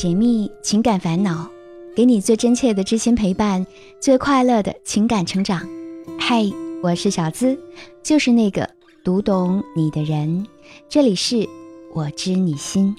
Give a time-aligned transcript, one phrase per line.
[0.00, 1.46] 解密情感烦恼，
[1.94, 3.66] 给你最真切的知心陪伴，
[4.00, 5.68] 最快乐的情感成长。
[6.18, 6.42] 嗨，
[6.82, 7.58] 我是小资，
[8.02, 8.66] 就是那个
[9.04, 10.46] 读懂你的人。
[10.88, 11.46] 这里是
[11.94, 12.96] 我知你心。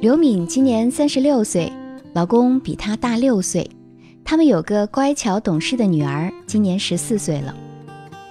[0.00, 1.70] 刘敏今年三十六岁，
[2.14, 3.70] 老公比她大六岁，
[4.24, 7.54] 他们有个乖巧懂事的女儿，今年十四岁了。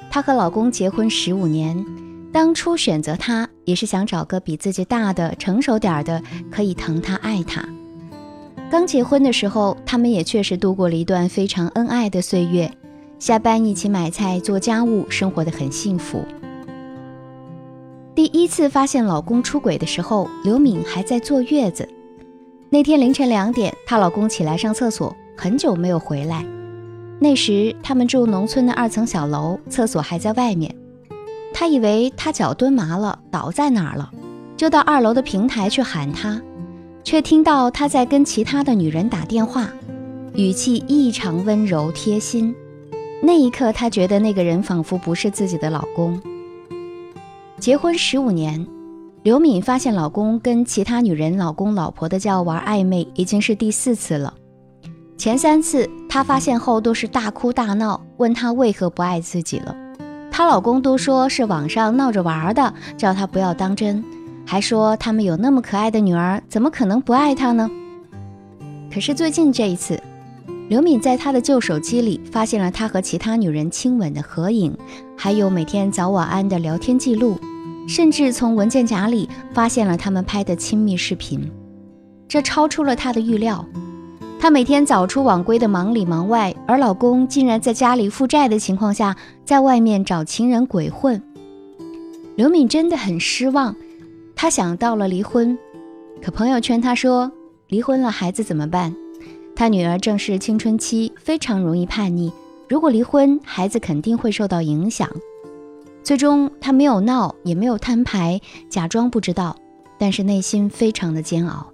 [0.10, 1.86] 她和老公结婚十五年，
[2.36, 6.22] 当初选择他也是想找个比自己大的、成熟点的，
[6.52, 7.64] 可以疼她、爱她。
[8.70, 12.70] 刚结婚的时候，他们也确实度过了一段非常恩爱的岁月，
[13.20, 16.26] 下班一起买菜、做家务，生活的很幸福。
[18.14, 21.88] 第一次发现老公出轨的时候，刘敏还在坐月子。
[22.70, 26.46] 那天凌晨两点，她老公起来上厕所，很久没有回来。
[27.18, 30.76] 那时他们住农村的二层小楼，厕所还在外面。
[31.58, 34.12] 他以为他脚蹲麻了，倒在哪儿了，
[34.58, 36.42] 就到二楼的平台去喊他，
[37.02, 39.70] 却听到他在跟其他的女人打电话，
[40.34, 42.54] 语气异常温柔贴心。
[43.24, 46.22] 那一刻，他觉得那个人仿佛不是自己的老公。
[47.58, 48.68] 结婚十五年，
[49.24, 54.34] 刘敏发现老公跟其他女人老公老婆的叫玩暧昧，已经是第四次了。
[55.18, 59.74] 前三次她发现后都是大哭大闹，问他为何不爱自己了。
[60.38, 64.04] 她老公都说是网上闹着玩的，叫她不要当真，
[64.46, 67.72] 还说他们有那么可爱的女儿，怎么可能不爱她呢？
[68.94, 69.98] 可是最近这一次，
[70.68, 74.78] 刘敏在她的旧手机里发现了他和其他女人亲吻的合影，
[75.16, 77.40] 还有每天早晚安的聊天记录，
[77.88, 81.50] 甚至从文件夹里发现了他们拍的亲密视频，
[82.28, 83.66] 这超出了她的预料。
[84.40, 91.22] 她每天早出晚归的忙里忙外，而老公竟然在家里负债的情况下，在外面找情人鬼混。
[92.36, 93.76] 刘敏真的很失望，
[94.36, 95.58] 她想到了离婚，
[96.22, 97.32] 可朋友劝她说
[97.70, 98.96] ：“离婚了孩子怎么办？
[99.56, 102.32] 她女儿正是青春期，非常容易叛逆，
[102.70, 105.10] 如果离婚，孩子肯定会受到影响。”
[106.04, 109.56] 最终，她没有闹，也没有摊牌，假装不知道，
[109.98, 111.72] 但是内心非常的煎熬。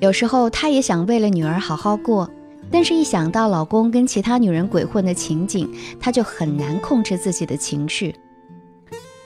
[0.00, 2.30] 有时候她也想为了女儿好好过，
[2.70, 8.14] 但是一想到老公跟其他女人鬼混的情景，她就很难控制自己的情绪。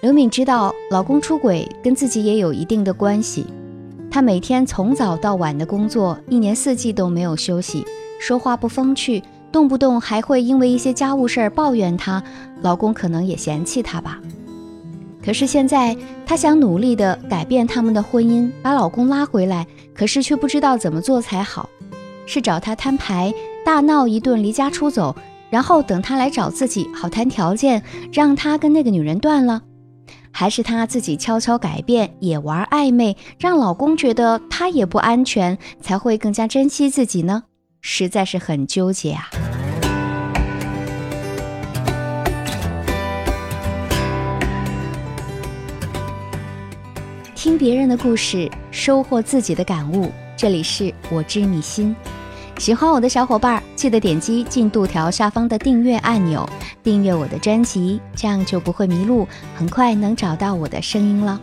[0.00, 3.44] 刘敏知道老公出轨跟自己也有一定的关系，
[4.10, 7.84] 她每天从早到晚的工作，一年四季都没有休息，
[8.20, 12.22] 说话不风趣，动不动还会因为一些家务事儿抱怨她
[12.62, 14.20] 老公，可能也嫌弃她吧。
[15.22, 21.68] 可是现在，她想努力的改变他们的婚姻，把老公拉回来，可是却不知道怎么做才好。
[22.26, 25.16] 是找他摊牌，大闹一顿，离家出走，
[25.50, 27.82] 然后等他来找自己，好谈条件，
[28.12, 29.60] 让他跟那个女人断了；
[30.30, 37.42] 还是她自己悄悄改变，也玩暧昧，让老公觉得她也不安全，才会更加珍惜自己呢？
[37.80, 39.28] 实在是很纠结啊。
[47.42, 50.12] 听别人的故事，收获自己的感悟。
[50.36, 51.96] 这里是我知你心，
[52.58, 56.46] 喜欢我的小伙伴记得点击进度条下方的订阅按钮，
[56.82, 61.40] 订阅我的专辑，这样就不会迷路，很快能找到我的声音了。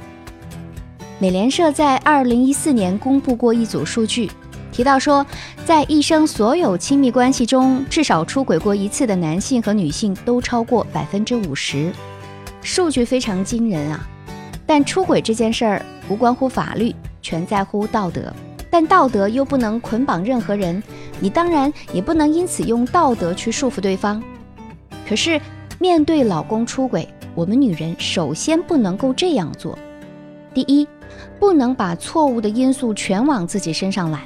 [1.17, 4.29] 美联社在二零一四年公布过一组数据，
[4.71, 5.25] 提到说，
[5.65, 11.91] 在一生所有亲密关系中，至少出轨过一次的男性和女性都超过百分之五十，
[12.61, 14.07] 数据非常惊人啊。
[14.67, 18.31] 但出轨这件事儿无关乎法律，全在乎道德。
[18.69, 20.83] 但道德又不能捆绑任何人，
[21.21, 24.21] 你当然也不能因此用道德去束缚对方。
[25.07, 25.39] 可是
[25.79, 29.79] 面对老公出轨，我们女人首先不能够这样做：
[30.53, 30.85] 第一，
[31.39, 34.23] 不能把错误的因素全往自己身上揽。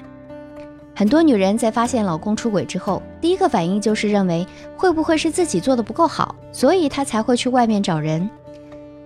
[0.96, 8.28] 很多女人在发现老公出轨之后，第一个反应就是认为会不会是自己做的不够好，所以她才会去外面找人。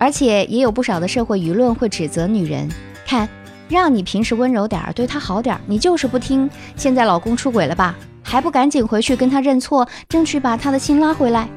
[0.06, 2.70] 而且也有不少的社会舆论会指责女人，
[3.08, 3.28] 看，
[3.68, 6.48] 让你平时温柔点儿，对他好点儿，你就是不听。
[6.76, 11.50] 现在老公出轨了吧，还不赶紧回去跟他认错，争取把他的心拉回来。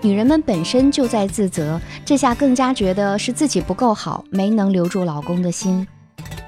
[0.00, 5.86] 女人们本身就在自责，这下更加觉得是自己不够好，没能留住老公的心，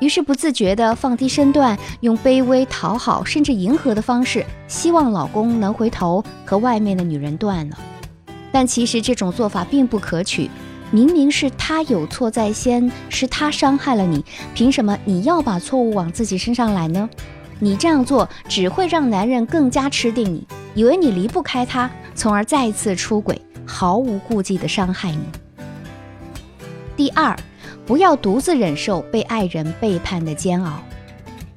[0.00, 7.76] 于是不自觉地放低身段，用卑微、讨好甚至迎合的方式，希望老公能回头和外面的女人断了。
[8.50, 10.48] 但其实这种做法并不可取。
[10.92, 14.24] 明明是他有错在先，是他伤害了你，
[14.54, 17.08] 凭什么你要把错误往自己身上揽呢？
[17.58, 25.20] 你这样做只会让男人更加吃定你，以为你离不开他，从而再次出轨，毫无顾忌地伤害你。
[26.96, 27.36] 第二，
[27.84, 30.80] 不要独自忍受被爱人背叛的煎熬。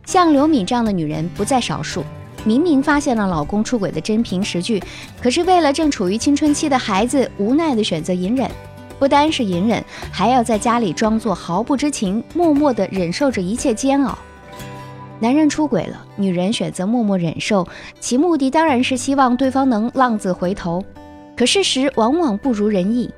[0.05, 2.03] 像刘敏这样的女人不在少数，
[2.43, 4.81] 明明发现了老公出轨的真凭实据，
[5.21, 8.49] 可是为了正处于青春期的孩子，无奈的选择隐忍。
[8.99, 14.15] 不单是隐忍，还要在家里装作毫不知情，默默的忍受着一切煎熬。
[15.21, 17.67] 男人出轨了，女人选择默默忍受，
[17.99, 20.83] 其目的当然是希望对方能浪子回头。
[21.35, 23.09] 可事实往往不如人意，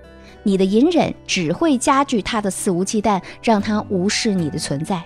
[0.43, 5.01] 你的隐忍只会加剧他的肆无忌惮，让他无视你的存在。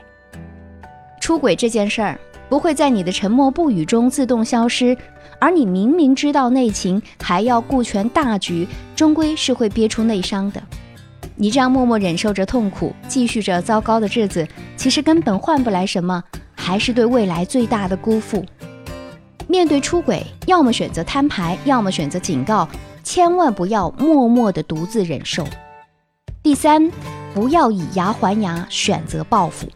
[1.21, 2.19] 出轨这件事儿
[2.49, 4.95] 不会在你的沉默不语中自动消失，
[5.39, 10.61] 而你明明知道内情，还要顾全大局，终归是会憋出内伤的。
[11.35, 14.47] 你这样默默忍受着痛苦，继续着糟糕的日子，
[14.77, 16.23] 其实根本换不来什么，
[16.55, 18.45] 还是对未来最大的辜负。
[19.47, 22.67] 面对出轨，要么选择摊牌，要么选择警告。
[23.03, 25.45] 千万不要默默的独自忍受。
[26.41, 26.91] 第三，
[27.35, 29.67] 不要以牙还牙，选择报复。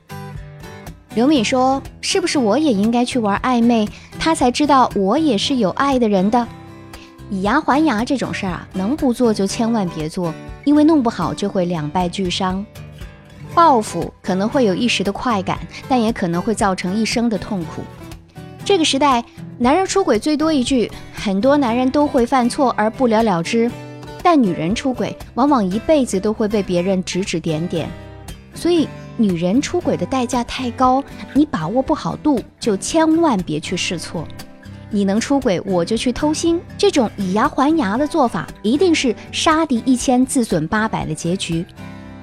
[1.15, 3.87] 刘敏说：“是不是我也应该去玩暧昧，
[4.19, 6.47] 他才知道我也是有爱的人的？
[7.29, 10.33] 以牙还牙这种事儿啊，能不做就千万别做，
[10.63, 12.65] 因为弄不好就会两败俱伤。
[13.53, 17.81] 报复可能会有一时的快感，但也可能会造成一生的痛苦。
[18.63, 19.23] 这个时代。”
[19.61, 23.69] 男人出轨最多一句，很多男人都会犯错而不了了之，
[24.23, 27.89] 但女人出轨往往一辈子都会被别人指指点点。
[28.55, 28.87] 所以，
[29.19, 34.25] 女人出轨的代价太高，你把握不好度，就千万别去试错。
[34.89, 41.65] 你能出轨，我就去偷腥，这种以牙还牙的做法，一定是杀敌一千，自损八百的结局。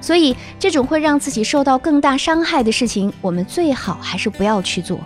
[0.01, 4.99] 所以，这种会让自己受到更大伤害的事情，我们最好还是不要去做。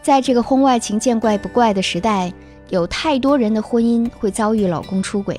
[0.00, 2.32] 在这个婚外情见怪不怪的时代，
[2.70, 5.38] 有太多人的婚姻会遭遇老公出轨。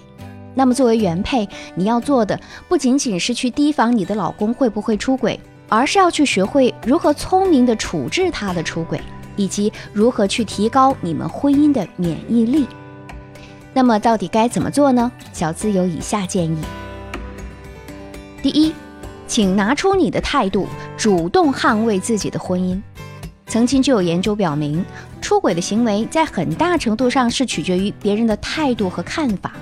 [0.57, 5.39] 那么，作为原配，你要做的不仅仅是去提防你的老公会不会出轨，
[5.69, 8.99] 而是要去学会如何聪明地处置他的出轨，
[9.35, 12.65] 以及如何去提高你们婚姻的免疫力。
[13.71, 15.11] 那么，到底该怎么做呢？
[15.31, 16.57] 小资有以下建议：
[18.41, 18.73] 第一，
[19.27, 20.67] 请拿出你的态度，
[20.97, 22.81] 主动捍卫自己的婚姻。
[23.45, 24.83] 曾经就有研究表明，
[25.21, 29.53] 出轨的行为在很大程度上是取决于别人的态度和看法。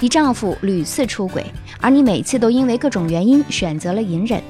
[0.00, 1.44] 你丈夫屡次出轨，
[1.80, 4.40] 而你每次都因为各种原因选择了隐忍，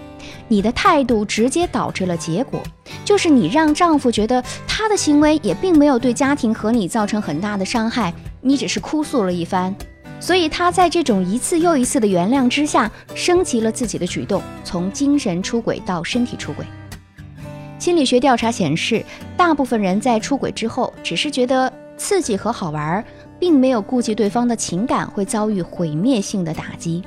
[0.46, 2.62] 你的态度直接导致了结果，
[3.02, 8.12] 就是你让丈夫觉得他的行为也并没有对家庭和你造成很大的伤害，
[8.42, 9.74] 你只是哭诉了一番，
[10.20, 16.66] 所以他在这种一次又一次的原谅之下，升级了自己的举动，从精神出轨到身体出轨。
[17.78, 19.02] 心理学调查显示，
[19.34, 23.02] 大部分人在出轨之后，只是觉得刺激和好玩，
[23.38, 27.02] 并没有顾及对方的情感会遭遇毁灭性的打击。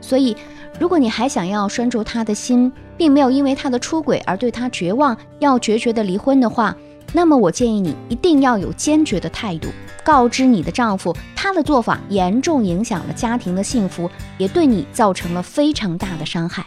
[0.00, 0.36] 所以，
[0.78, 6.74] 如果你还想要拴住他的心，并没有因为他的出轨而对他绝望，要决绝的离婚的话，
[7.12, 9.68] 那么我建议你一定要有坚决的态度，
[10.04, 16.66] 告知你的丈夫，他的做法严重影响了家庭的幸福，也对你造成了非常大的伤害。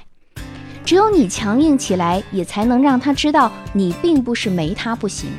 [0.84, 5.30] 只有你强硬起来，也才能让他知道你并不是没他不行。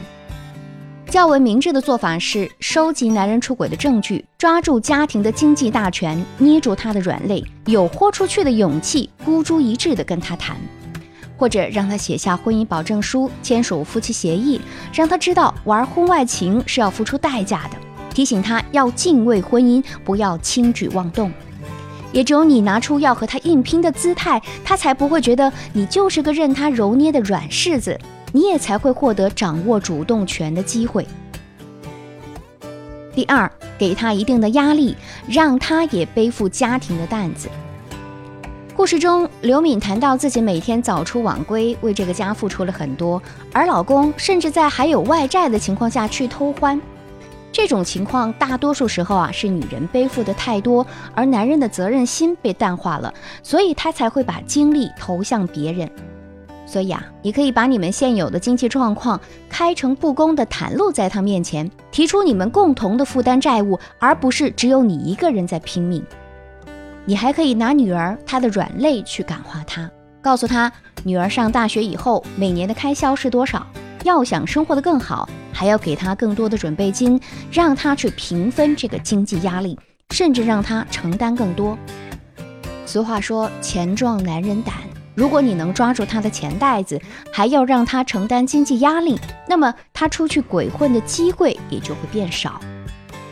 [1.13, 10.57] 较为明智的做法是收集男人出轨的证据，抓住家庭的经济大权，捏住他的软肋，有豁出去的勇气，孤注一掷地跟他谈，
[11.37, 14.59] 或者让他写下婚姻保证书，签署夫妻协议，
[14.91, 17.77] 让他知道玩婚外情是要付出代价的，
[18.15, 21.31] 提醒他要敬畏婚姻，不要轻举妄动。
[22.11, 27.99] 也只有你拿出要和他硬拼的姿态，他才不会觉得你就是个任他揉捏的软柿子，
[28.33, 31.07] 你也才会获得掌握主动权的机会。
[33.15, 34.97] 第二，给他一定的压力，
[35.29, 37.49] 让他也背负家庭的担子。
[38.75, 43.23] 故事中，刘敏谈到自己每天早出晚归，为这个家付出了很多，
[43.53, 46.81] 而老公甚至在还有外债的情况下去偷欢。
[47.53, 53.13] 这种情况大多数时候啊，是女人背负的太多，而男人的责任心被淡化了，
[53.43, 55.89] 所以他才会把精力投向别人。
[56.73, 66.03] 所以啊，你可以把你们现有的经济状况开诚布公地袒露在他面前，提出你们共同的负担债务，而不是只有你一个人在拼命。
[67.05, 69.91] 你还可以拿女儿她的软肋去感化她，
[70.23, 70.73] 告诉她，
[71.05, 73.67] 女儿上大学以后每年的开销是多少。
[74.05, 81.77] 要想生活的更好，还要给她更多的准备金，让她去平分这个经济压力，甚至让她承担更多。
[82.87, 84.75] 俗话说“钱壮男人胆”，
[85.15, 87.01] 如果你能抓住他的钱袋子，
[87.31, 92.61] 还要让他承担经济压力，那么他出去鬼混的机会也就会变少。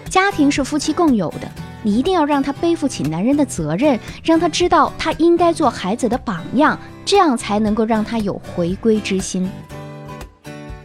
[0.08, 1.50] 家庭是夫妻共有的，
[1.82, 9.48] 你一定要让他背负起男人的责任，让他知道他应该做孩子的榜样，这样才能够让他有回归之心。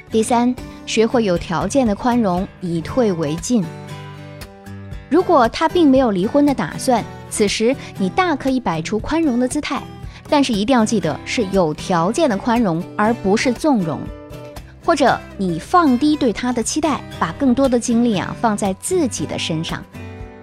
[0.09, 3.65] 第三，学会有条件的宽容，以退为进。
[5.09, 9.81] 如果他并没有离婚的打算，此时你大可以摆出宽容的姿态，
[10.29, 13.99] 但是一定要记得是有条件的宽容，而不是纵容。
[14.83, 19.83] 或者你放低对他的期待，把更多的精力啊放在自己的身上。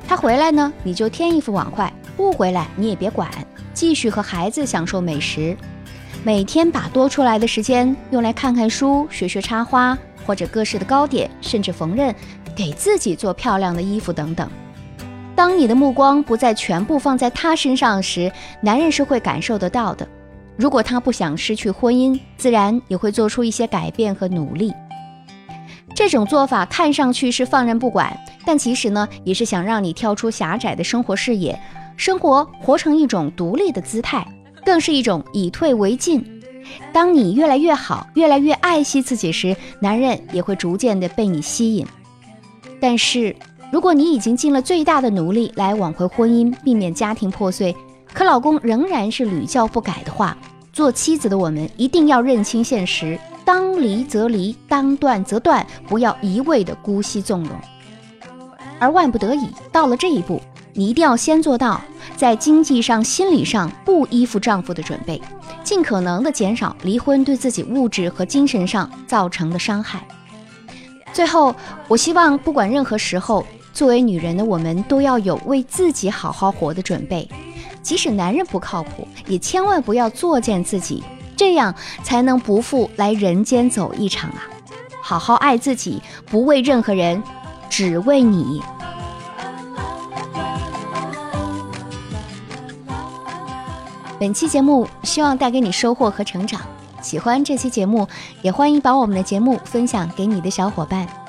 [0.08, 1.86] 他回来呢，你就添一副碗筷；
[2.16, 3.30] 不回来，你也别管，
[3.72, 5.56] 继续和孩子享受美食。
[6.24, 9.96] 每天把多出来的时间用来看看书、学学插花，
[10.26, 12.14] 或者各式的糕点，甚至缝纫，
[12.54, 14.48] 给自己做漂亮的衣服等等。
[15.42, 18.30] 当你的目光不再全部放在他身上时，
[18.60, 20.06] 男人是会感受得到的。
[20.56, 24.72] 如果他不想失去婚姻，自然也会做出一些改变和努力。
[25.96, 31.58] 这种做法看上去是放任不管，但其实呢，也是想让你跳出狭窄的生活视野，
[31.96, 34.24] 生活活成一种独立的姿态，
[34.64, 36.24] 更是一种以退为进。
[36.92, 41.84] 当你越来越好，越来越爱惜自己时，男人也会逐渐的被你吸引。
[42.80, 43.34] 但是，
[43.72, 47.74] 如果你已经尽了最大的努力来挽回婚姻，避免家庭破碎，
[48.12, 50.36] 可老公仍然是屡教不改的话，
[50.74, 53.18] 做妻子的我们一定要认清现实。
[53.46, 57.58] 当离则离，当断则断，不要一味的姑息纵容。
[58.78, 60.38] 而万不得已到了这一步，
[60.74, 61.80] 你一定要先做到
[62.14, 65.18] 在经济上、心理上不依附丈夫的准备，
[65.64, 70.06] 尽可能的减少离婚对自己物质和精神上造成的伤害。
[71.10, 71.54] 最后，
[71.88, 77.28] 我希望不管任何时候，作为女人的我们都要有为自己好好活的准备，
[77.82, 81.02] 即使男人不靠谱，也千万不要作践自己。
[81.34, 81.74] 这样
[82.04, 84.46] 才能不负来人间走一场啊！
[85.02, 87.20] 好好爱自己，不为任何人，
[87.68, 88.60] 只为你。
[94.20, 96.60] 本期节目希望带给你收获和成长。
[97.00, 98.06] 喜欢这期节目，
[98.42, 101.21] 也欢迎把我们的节目分享给你的小伙伴。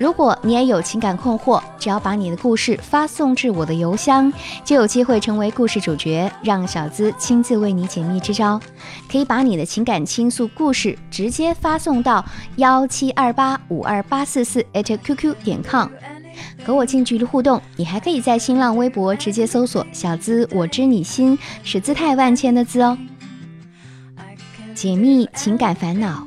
[0.00, 4.32] 如果你也有情感困惑，只要把你的故事发送至我的邮箱，
[4.64, 8.58] 就有机会成为故事主角，让小资亲自为你解密支招。
[9.12, 12.24] 可以把你的情感倾诉故事直接发送到
[12.56, 15.90] 幺七二八五二八四四 @QQ 点 com，
[16.64, 17.60] 和我近距离互动。
[17.76, 22.96] 你还可以在新浪微博直接搜索“小资我知你心”，是姿态万千的“资”哦。
[24.74, 26.26] 解密情感烦恼。